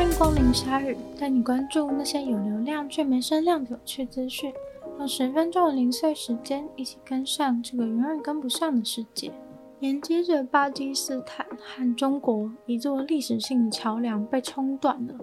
[0.00, 4.50] 欢迎光临鲨语，带你关注那些有流量却没声量的有趣资讯。
[4.98, 9.30] 用十分钟的零碎时间，一起跟上这个永远跟不上的世界。
[9.78, 15.14] 连接着巴基斯坦和中国一座历史性的桥梁被冲断了，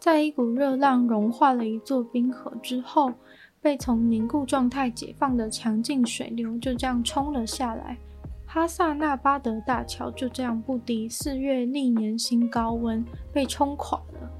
[0.00, 3.12] 在一股热浪融化了一座冰河之后，
[3.60, 7.98] 被从凝固状态解放的强劲水流就这样冲了下来。
[8.46, 14.30] 哈萨纳巴德大桥就这样不敌四月历年新高温被冲垮了。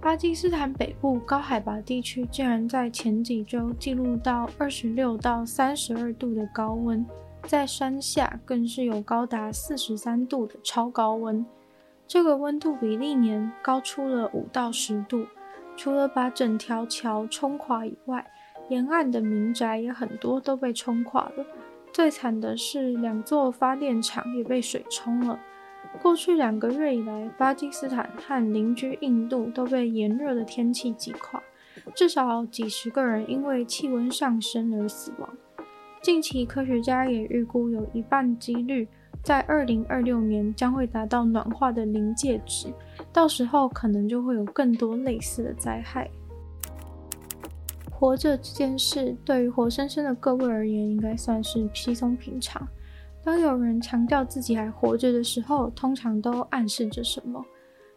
[0.00, 7.04] 巴基斯坦北部高海拔地区竟然在前几周记录到二十六到三十二度的高温，
[7.44, 11.44] 在山下更是有高达四十三度的超高温。
[12.06, 15.26] 这个温度比历年高出了五到十度。
[15.76, 18.24] 除了把整条桥冲垮以外，
[18.70, 21.44] 沿岸的民宅也很多都被冲垮了。
[21.96, 25.40] 最惨的是，两座发电厂也被水冲了。
[26.02, 31.42] 过去两个月以来，巴基斯坦和邻居印度都被炎热的天气击垮，
[31.94, 35.34] 至少几十个人因为气温上升而死亡。
[36.02, 38.86] 近期，科学家也预估有一半几率
[39.22, 42.68] 在二零二六年将会达到暖化的临界值，
[43.10, 46.10] 到时候可能就会有更多类似的灾害。
[47.98, 52.68] 活着这件事，对于活生生的各位而言，应该算是稀松平常。
[53.24, 57.42] 当有人强调自己还活着的时候，通常都暗示着什么？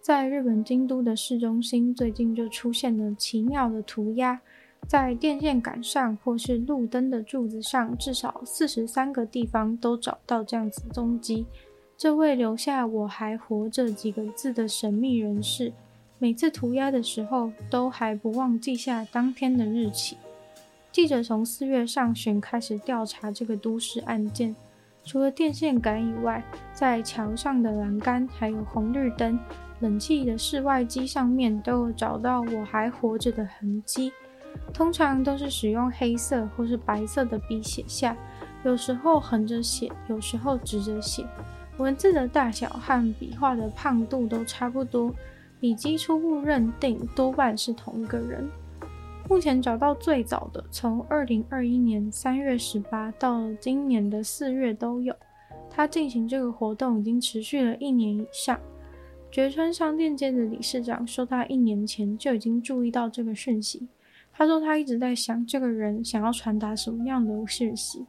[0.00, 4.40] 在日本京都的市中心，最近就出现了奇妙的涂鸦，
[4.88, 11.46] 在电线杆上或是路灯的柱子上，至少四十三个地方都找到这样子的踪迹。
[11.96, 15.72] 这位留下“我还活着”几个字的神秘人士。
[16.24, 20.16] 每次涂鸦的时候，都还不忘记下当天的日期。
[20.90, 24.56] 记者从四月上旬开始调查这个都市案件，
[25.04, 29.38] 除了电线杆以外，在墙上的栏杆、还有红绿灯、
[29.80, 34.10] 冷气的室外机上面，都有找到“我还活着”的痕迹。
[34.72, 38.16] 通常都是使用黑色或是白色的笔写下，
[38.64, 41.22] 有时候横着写，有时候直着写。
[41.76, 45.14] 文字的大小和笔画的胖度都差不多。
[45.64, 48.46] 已经初步认定多半是同一个人。
[49.30, 55.16] 目前找到最早的，从二零二一年三月十八到今年的四月都有。
[55.70, 58.60] 他进行这个活动已经持续了一年以上。
[59.32, 63.88] 堀川商店街的理事长说，他一年前就已经注意到这个讯息。
[64.34, 68.04] 他说他一直在想，这个人想要传达什么样的讯息。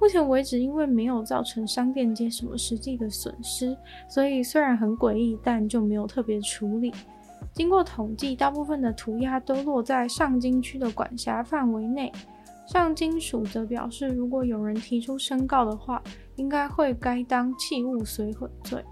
[0.00, 3.76] 目前为止，因为没有造成商店街什么实际的损失，
[4.08, 6.92] 所以虽然很诡异，但就没有特别处理。
[7.52, 12.12] 经过统计，大部分的涂鸦都落在上京区的管辖范围内。
[12.66, 16.02] 上京署则表示，如果有人提出申告的话，
[16.34, 18.84] 应该会该当器物损毁罪。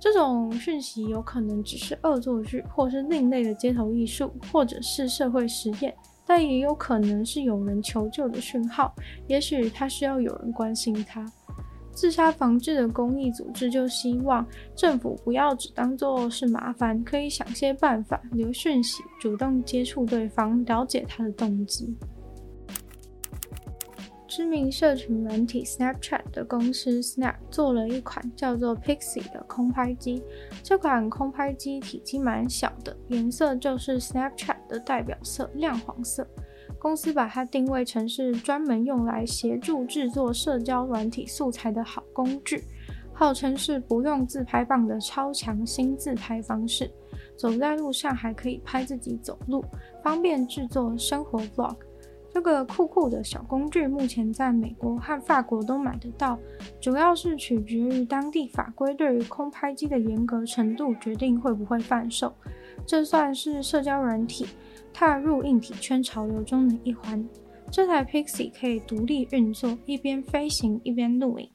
[0.00, 5.94] 这种讯息有可能只是恶作剧，或是另类的街头艺术，或者是社会实验。
[6.32, 8.94] 但也有可能是有人求救的讯号，
[9.26, 11.26] 也许他需要有人关心他。
[11.90, 14.46] 自杀防治的公益组织就希望
[14.76, 21.92] 政府不要只当做是麻烦，可以想些办法，留讯息，主动接触对方，了解他的动机。
[24.30, 30.22] 知名社群软体 Snapchat 的公司 Snap 做了一款叫做 Pixie 的空拍机。
[30.62, 36.24] 这款空拍机体积蛮小的，颜色就是 Snapchat 的代表色——亮黄色。
[36.78, 42.62] 公司把它定位成是专门用来协助制作社交软体素材的好工具，
[43.12, 46.88] 号称是不用自拍棒的超强新自拍方式。
[47.36, 49.64] 走在路上还可以拍自己走路，
[50.04, 51.74] 方便制作生活 Vlog。
[52.32, 56.38] 这个酷酷的小工具目前在美国和法国都买得到，
[56.80, 62.32] 主要是取决于当地法规对于空拍机的严格程度，决定会不会贩售。
[62.86, 64.46] 这算是社交软体
[64.92, 67.22] 踏入硬体圈潮流中的一环。
[67.70, 71.48] 这台 Pixie 可以独立运作，一边飞行一边录影，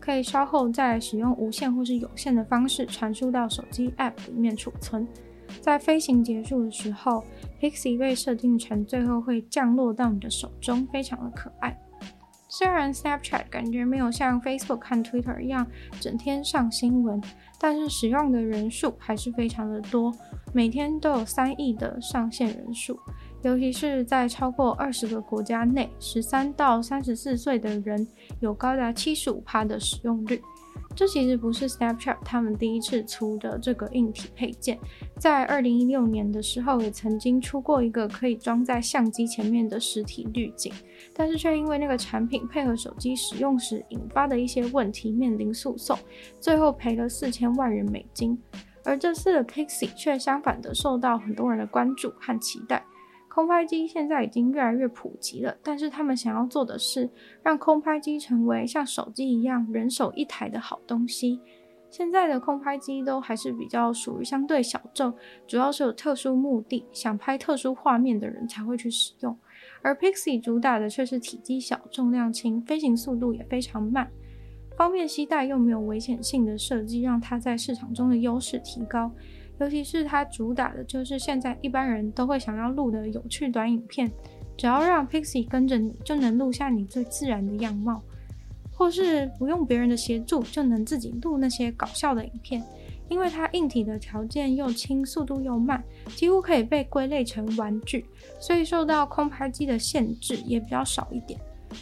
[0.00, 5.06] 可以稍后再使用无线或是有线的方式传输到手机 App 里面储存。
[5.60, 7.22] 在飞行结束的时候
[7.60, 11.78] ，Pixie 被设定成最后会降落到你的手中，非常的可爱。
[12.48, 15.66] 虽然 Snapchat 感觉没有像 Facebook 和 Twitter 一样
[15.98, 17.18] 整天上新闻，
[17.58, 20.12] 但是使用的人数还是非常的多，
[20.52, 22.98] 每天都有三亿的上线人数。
[23.42, 28.06] 尤其是在超过二十个国家内，十三到三十四岁的人
[28.40, 30.40] 有高达七十五趴的使用率。
[30.94, 34.78] 这其实不是 Snapchat 他们第一次出的这个硬体配件，
[35.18, 40.72] 在二零一六年的时候也曾经出过一个可以装在相机前面的实体滤镜，
[41.14, 45.98] 但是却因为那个产品配合手机使用时引发的一些问题面临诉讼，
[46.38, 48.38] 最后赔了四千万元美金。
[48.84, 52.84] 而这次的 Pixie 却相反的受到很多人的关注和期待。
[53.34, 57.08] 空拍机现在已经越来越普及了，但是他们想要做的是
[57.42, 61.40] 让空拍机成为像手机一样人手一台的好东西。
[61.88, 65.14] 现在的空拍机都还是比较属于相对小众，
[65.46, 69.34] 主要是有特殊目的，想拍特殊画面的人才会去使用。
[69.80, 74.10] 而 Pixie 主打的却是体积小、重量轻、飞行速度也非常慢。
[74.76, 79.10] 方便携带又没有危险性的设计，让它在市场中的优势提高。
[79.58, 84.10] 尤其是它主打的就是现在一般人都会想要录的有趣短影片，
[84.56, 88.02] 只要让 Pixie 跟着你，就能录下你最自然的样貌，
[88.72, 92.62] 或是不用别人的协助就能自己录那些搞笑的影片。
[93.08, 95.84] 因为它硬体的条件又轻，速度又慢，
[96.16, 98.06] 几乎可以被归类成玩具，
[98.40, 101.38] 所以受到空拍机的限制也比较少一点。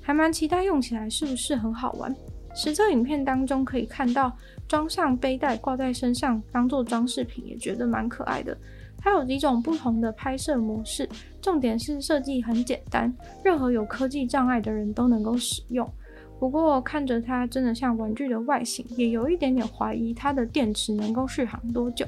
[0.00, 2.12] 还蛮期待用起来是不是很好玩。
[2.54, 4.30] 实测影片当中可以看到
[4.68, 8.56] 装上背带挂在身上当做装饰品，也觉得蛮可爱的。
[8.98, 11.08] 它有几种不同的拍摄模式，
[11.40, 13.12] 重点是设计很简单，
[13.42, 15.90] 任何有科技障碍的人都能够使用。
[16.38, 22.06] 不过看着它真的像玩具的外形，也有一点点怀疑它的电池能够续航多久。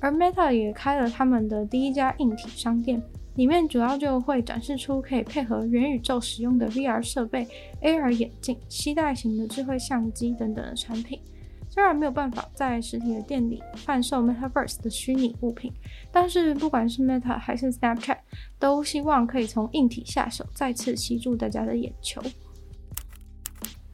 [0.00, 3.02] 而 Meta 也开了他们的第一家硬体商店。
[3.36, 7.46] 里面主要就会展示出可以配合元宇宙使用的 VR 设备、
[7.82, 11.20] AR 眼镜、携带型的智慧相机等等的产品。
[11.68, 15.72] 虽然没有办法在实体的店里贩售 Metaverse 的虚拟物品，
[16.12, 18.18] 但是不管是 Meta 还是 Snapchat，
[18.60, 22.22] 都希望可以从硬体下手，再次吸住大家的眼球。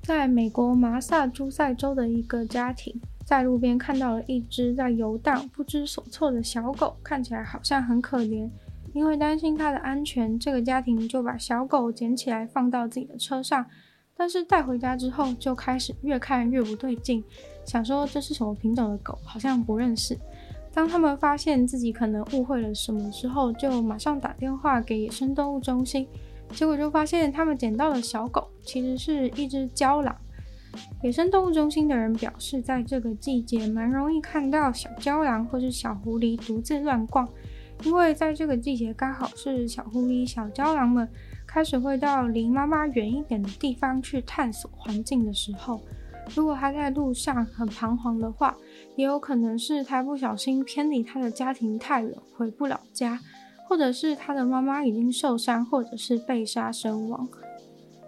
[0.03, 8.51] 在美国麻萨诸塞州的一个家庭，在路边看到了一只在游荡、不知所措的小狗，看起来好像很可怜。
[8.93, 13.65] 因为担心它的安全，这个家庭就把小狗捡起来放到自己的车上。
[14.17, 17.25] 但是带回家之后，就开始越看越不对劲，
[17.65, 20.19] 想说这是什么品种的狗，好像不认识。
[20.73, 26.07] 当他们发现自己可能误会了什么之后，就马上打电话给野生动物中心。
[26.51, 30.15] 结果就发现他们捡到的小狗其实是一只郊狼。
[31.03, 37.27] 野生动物中心的人表示，在这个季节蛮容易看到小郊狼或是小狐狸独自乱逛。
[37.85, 41.09] 因为在这个季节，刚好是小狐狸、小郊狼们
[41.47, 45.81] 开始会到离妈妈远一点的地方去探索环境的时候。
[46.35, 48.57] 如果它在路上很彷徨的话，
[48.95, 53.19] 也有可能是它不小心偏离它的家庭太远，回不了家，
[53.67, 57.27] 或者是它的妈妈已经受伤，或者是被杀身亡。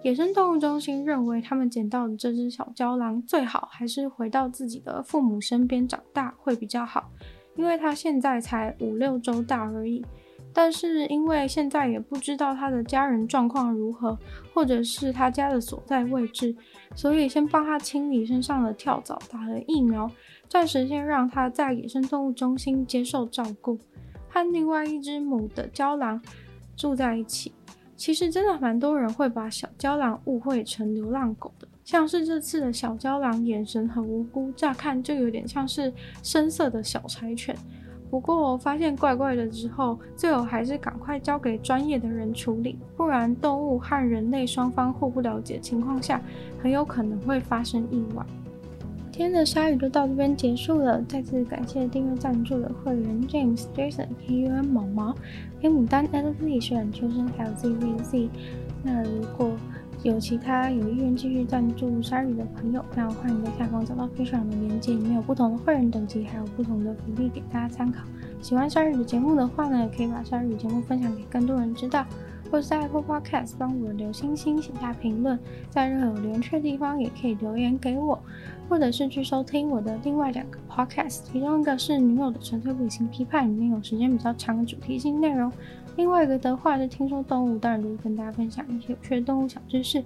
[0.05, 7.11] 野生动物中心认为，他们捡到的这只小郊狼最好还是回到自己的父母身边长大会比较好。
[7.57, 10.05] 因为他现在才五六周大而已，
[10.53, 14.19] 但是因为现在也不知道他的家人状况如何，
[14.55, 16.55] 或者是他家的所在位置，
[16.95, 20.11] 所以先帮他清理身上的跳蚤，打了疫苗，
[20.49, 23.79] 暂时先让他在野生动物中心接受照顾，
[24.29, 26.21] 和另外一只母的郊狼
[26.77, 27.53] 住在一起。
[27.95, 31.69] 其实真的蛮多人会把小郊狼误会成流浪狗的。
[31.85, 35.93] 像是这次的小郊狼，眼神很无辜，乍看就有点像是
[36.23, 37.57] 深色的小柴犬。
[38.11, 46.21] 不过我发现怪怪的之后，最后还是赶快交给专业的人处理，不然动物和人类双方互不了解情况下，
[46.63, 48.25] 很有可能会发生意外。
[49.11, 55.15] 今天的鲨鱼就到这边结束了，再次感谢订阅赞助的会员 James、Jason、KUM、毛毛、
[55.61, 58.29] 黑牡丹、Ellie、雪染秋生还有 ZVZ。
[58.83, 59.53] 那如果
[60.03, 68.03] 有其他有意愿继续赞助鲨鱼的朋友，那欢迎在下方找到 Patreon 的链接，里面有不同的会员等级，还有不同的福利给大家参考。
[68.41, 72.05] 喜欢鲨鱼的节目的话呢，也可以把鲨鱼节目分享给更多人知道，
[72.51, 75.39] 或者在 Apple Podcast 帮我留星星、写下评论，
[75.71, 78.19] 在任何有留言区的地方也可以留言给我，
[78.69, 85.53] 或者是去收听我的另外两个 Podcast，其中一个是女友的纯粹理性批判，里面有时间比较长的主题性内容。
[85.97, 90.03] 另外一个的话是听说动物，当然就是跟大家分享一些有趣的动物小知识。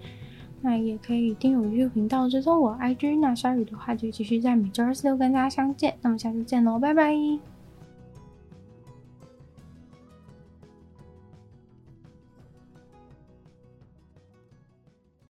[0.62, 3.20] 那也可以订阅我 u 频道，追踪我 IG。
[3.20, 5.94] 那鲨鱼的话就继续在每周二、四、六跟大家相见。
[6.02, 7.55] 那么下次见喽，拜拜。